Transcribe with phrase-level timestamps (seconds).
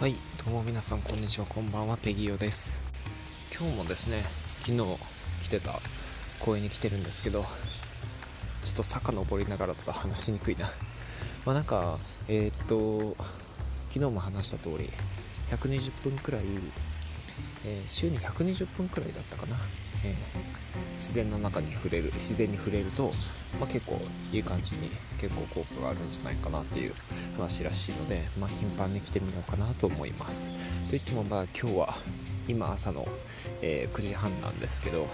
[0.00, 2.80] はい、どうも皆さんこんにちは、こんばんは、ペギオです。
[3.52, 4.22] 今日もですね、
[4.60, 4.78] 昨日
[5.42, 5.80] 来てた
[6.38, 7.42] 公園に来てるんですけど、
[8.62, 10.66] ちょっと坂登りながらだと話しにくいな。
[11.44, 11.98] まあなんか、
[12.28, 13.16] えーっと、
[13.88, 14.88] 昨日も話した通り、
[15.50, 16.42] 120分くらい、
[17.64, 19.58] えー週に120分くらいだったかな、
[20.04, 20.58] えー
[20.98, 23.12] 自然の中に触れる自然に触れると、
[23.58, 24.00] まあ、結構
[24.32, 26.94] いい感じに結構効果があるんじゃないかなっていう
[27.36, 30.50] 話らしいので、まあ、頻繁に来てみようかなと思います。
[30.90, 31.98] といってもまあ今日は
[32.48, 33.06] 今朝の、
[33.62, 35.06] えー9時半なんですけど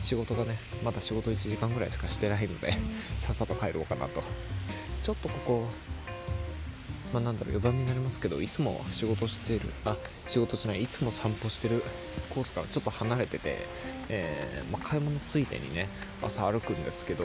[0.00, 2.74] 仕事がねまだ仕事1時間ぐらいしかしてないので
[3.18, 4.22] さっさと帰ろうかなと。
[5.02, 5.68] ちょっとここ
[7.12, 9.60] まあ、なんだろう余談になりますけどいつも仕事してる。
[9.84, 9.96] あ
[10.26, 11.82] 仕事じゃないいつも散歩してる。
[12.30, 13.66] コースからちょっと離れてて、
[14.10, 15.88] えーまあ、買い物ついでにね
[16.22, 17.24] 朝歩くんですけど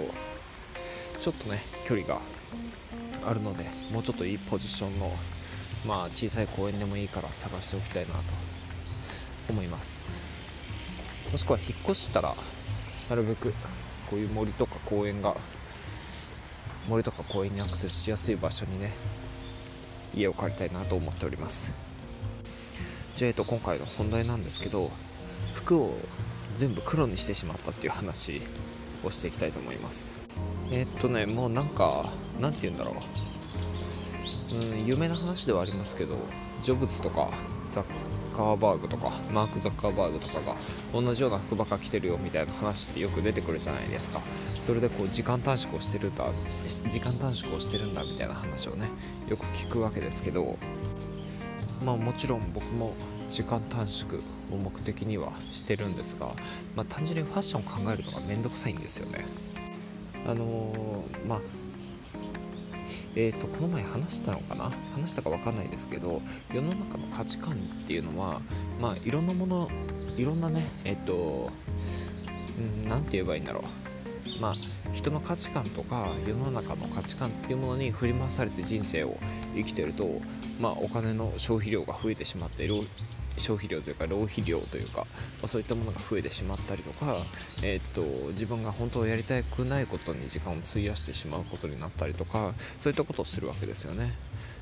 [1.19, 2.21] ちょっとね距離が
[3.25, 5.11] あるのでもうちょっといいポジションの
[5.85, 8.21] まあ小さい公園でもいいから探しておきたいなと
[9.49, 10.23] 思います。
[11.29, 12.35] もしくは引っ越したら
[13.09, 13.53] なるべく
[14.09, 15.35] こういう森とか公園が
[16.87, 18.93] 森とか公園にアクセスしやすい場所にね
[20.13, 21.71] 家を借りたいなと思っております。
[23.15, 24.89] じゃあ、えっと、今回の本題なんですけど
[25.53, 25.93] 服を
[26.55, 28.41] 全部黒にしてしまったっていう話
[29.03, 30.13] をしていきたいと思います。
[30.71, 32.09] えっとねもうなんか
[32.39, 32.93] なんて言うんだろ
[34.51, 34.55] う。
[34.55, 36.17] うん有名な話ではありますけど
[36.61, 37.31] ジョブズとか
[37.71, 37.85] ザッ
[38.35, 40.55] カーバーグとかマーク・ザッカーバーグとかが
[40.93, 44.21] 同じような服ばっか着てるよみたいな話ってよく出てくるじゃないですか。
[44.59, 46.25] それでこう時間短縮をしてるんだ
[46.89, 48.89] 時間短縮をしてるんだみたいな話をね
[49.27, 50.57] よく聞くわけですけど
[51.83, 52.93] まあもちろん僕も
[53.29, 56.35] 時間短縮を目的にはしてるんですが、
[56.75, 59.25] まあ、単純にファッションを考えるのがめんどくさいんですよね。
[60.27, 61.41] あのーまあ
[63.15, 64.71] えー、とこの前話したのかな？
[64.95, 66.21] 話したか分かんないですけど
[66.53, 68.41] 世の中の価値観っていうのは
[68.79, 69.69] まあいろんなもの
[70.17, 71.49] いろんなねえっ、と
[72.57, 73.63] うんなんて言えばいいんだろう。
[74.41, 74.53] まあ
[74.93, 79.17] 人の価値観とか世の中の価値観っていうものに振り回されて人生を
[79.55, 80.21] 生きてると
[80.59, 82.83] まあお金の消費量が増えてしまって浪
[83.41, 85.05] 消費量というか浪費量というか、
[85.41, 87.25] ま、そういったものが増えてしまったりとか、
[87.61, 94.13] えっと自分が本当はやりたくないことに時間を費やしてしまうことになったりとかそういったことをするわけですよね。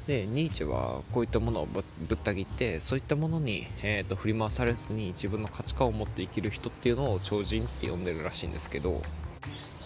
[0.07, 9.03] でニーチェはこういったものをぶぶった切ってそういったものに、えー、と振り回されずに自分の価値観を持って生きる人っていうのを超人って呼んでるらしいんですけど、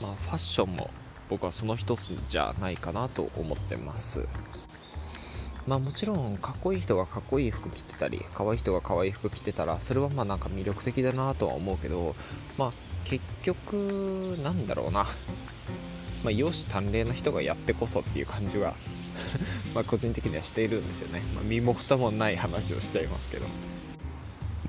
[0.02, 0.92] まあ、ファッションも
[1.30, 4.26] 僕はその一つじゃないかなと思ってます。
[5.68, 12.16] まあもちろんかっこいい人がかっこいい服着てたり可愛い人が可愛い服着てたらそれはまあなんか魅力的だなとは思うけど
[12.58, 12.74] まあ
[13.06, 15.08] 結局なんだろうな。
[16.24, 18.76] まあ容姿端麗な人がやってこそっていう感じは
[19.76, 23.46] まあ個人的にはしているんですよね、まあ、身も蓋もない話をしちゃいますけど。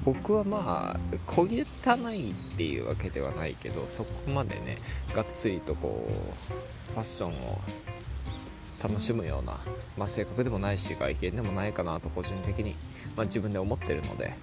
[0.05, 4.77] 僕はまあ小汚いっていうわけではないけどそこまでね
[5.15, 7.59] がっつりとこうファッションを
[8.85, 9.59] 楽しむような、
[9.97, 12.77] まあ、性格でもないし外見でもないかなと個人的に、
[13.17, 14.35] まあ、自分で思ってるので、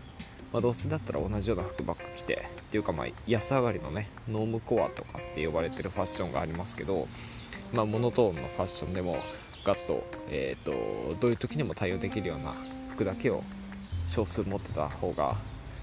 [0.52, 7.07] まあ、どうせだったら同じような服ばっか着てっていうかまあ安上がりのねノームコアとかって呼ばれてるファッションがありますけど、
[7.72, 9.18] まあ、モノトーンのファッションでも
[9.63, 12.56] ガッと,、えー、とどういう時にも対応できるような
[12.90, 13.44] 服だけを
[14.08, 15.38] 少数持ってた方が、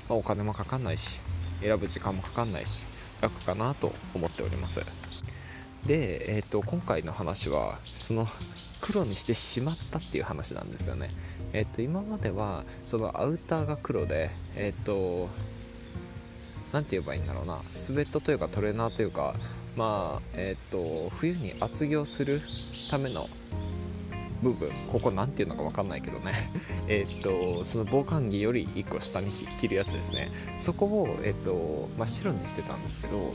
[0.08, 1.20] ま、お金もかかんないし
[1.60, 2.88] 選ぶ時間もかかんないし
[3.20, 4.80] 楽かなと思っております。
[5.86, 8.26] で、えー、と今回の話はその
[8.80, 11.10] 黒にしてしまったっていう話なんですよね。
[11.52, 15.28] えっ、と今まではそのアウターが黒でえっ、と
[16.72, 17.62] なんて言えばいいんだろうな。
[17.72, 19.34] スウェットというかトレーナーというか
[19.76, 22.42] まあえっ、と冬に厚着をする
[22.90, 23.28] ための
[24.42, 26.52] 部分ここ何ていうのか分かんないけどね。
[26.88, 30.30] えっとその防寒着より1個下に着るやつですね。
[30.56, 33.32] そこを、えっとまあ、白にしてたんですけど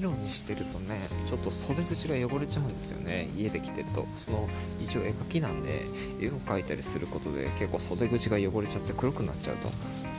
[0.00, 3.28] 白にしてるとねちょっと袖口が汚れちゃうんですよね。
[3.36, 4.06] 家で着てると。
[4.24, 4.48] その
[4.80, 5.86] 一応絵描きなんで
[6.20, 9.70] 絵を描いたりすることで結構袖口が汚れちゃって黒くなっちゃうと。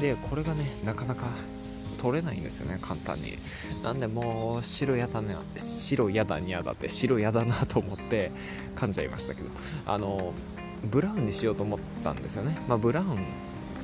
[0.01, 1.25] でこれがねなかなか
[1.97, 3.37] 取れないんですよね簡単に。
[3.83, 8.31] なんでもう白やだな白やだにやだって白やだなと思って
[8.75, 9.49] 噛んじゃいましたけど。
[9.85, 10.33] あの
[10.91, 12.55] ブラウンにしようと思ったんですよね。
[12.67, 13.25] まあブラウン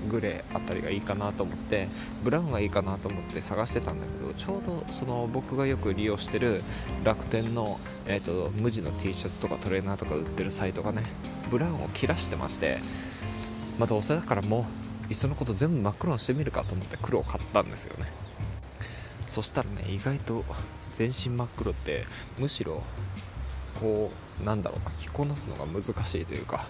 [0.10, 1.88] グレーあたりがいいかなと思って
[2.24, 6.64] ブラウンがいいかなと思って探してたんだけどちょうどその僕がよく利用してる
[7.04, 11.04] 楽天の、えー、と無地の T シャツとかトレーナーとか売ってるサイトがね
[11.50, 12.80] ブラウンを切らしてまして
[13.80, 14.68] まあどうせだからも
[15.10, 18.10] ういっそのこと全部真っ黒にしてみるかと思って黒を買ったんですよね。
[19.30, 20.46] そしたらね意外と
[20.94, 22.06] 全身真っ黒って
[22.38, 22.84] むしろ
[23.80, 24.12] こ
[24.42, 26.68] うなんだろうな着こなすのが難しいというか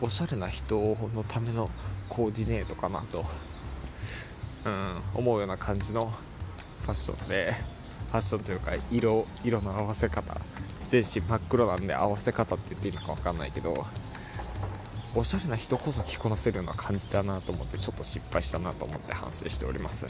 [0.00, 0.76] おしゃれな人
[1.14, 1.70] のための
[2.08, 3.24] コーディネートかなと、
[4.64, 6.12] うん、思うような感じの
[6.82, 7.54] ファッションで
[8.10, 10.36] ファッションというか色色の合わせ方。
[10.88, 13.86] 全身真っ黒なんで合わせ方って言っていいのか分かんないけど
[15.14, 20.06] おしゃれな人こそ着こなせるような感じだなと思ってちょっと失敗したなと思って反省しております。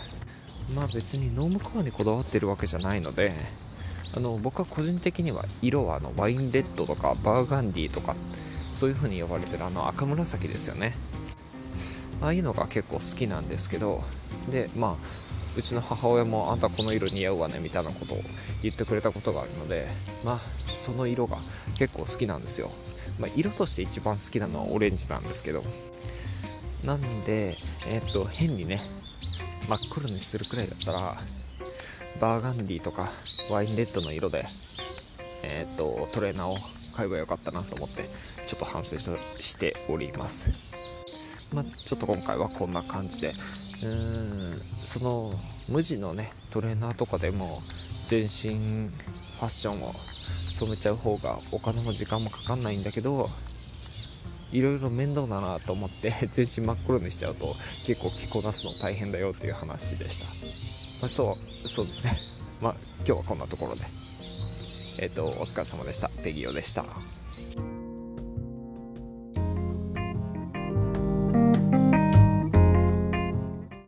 [0.75, 3.35] まあ別にノームカーにこだわってるわけじゃないので
[4.17, 8.17] あの僕は個人的には色はあのワインレッドとかバーガンディーとか
[8.75, 10.95] そういう風に呼ばれてるあの赤紫ですよね。
[12.21, 14.03] ああいうのが結構好きなんですけど
[14.51, 15.25] でまあ
[15.57, 18.19] うちの母親もあんたこの色似合うわねみたいなことを
[18.63, 19.89] 言ってくれたことがあるので
[20.25, 20.41] まあ
[20.75, 21.39] その色が
[21.77, 22.71] 結構好きなんですよ、
[23.19, 25.63] まあ、色として一番好きなのはオレンジなんですけど。
[26.85, 27.57] なんで
[27.87, 28.83] えー、っと変にね
[29.69, 31.17] 真っ黒にするくらいだったら
[32.21, 33.11] バーガンディとか
[33.51, 34.45] ワインレッドの色で
[35.43, 36.59] えー、っとトレーナーを
[36.95, 38.05] 買えばよかったなと思って
[38.47, 40.51] ちょっと反省しております。
[41.53, 43.33] まあ、ちょっと今回はこんな感じで
[43.83, 45.35] うーんその
[45.69, 47.61] 無地のねトレーナーとかでも
[48.07, 49.93] 全身ファッションを
[50.53, 53.29] 染めちゃう方がお金も時間もかかんないんだけど
[54.53, 57.55] いろいろ面倒だなと思って 全身真っ黒にしちゃうと
[57.87, 60.33] 結構着こなすの大変だよっていう話でした、ま
[61.07, 62.19] あ、そうそうですね。
[62.61, 64.04] まあ今日はこんなところで。
[64.99, 66.09] えっ、ー、とお疲れ様でした。
[66.23, 66.85] ペギオでした。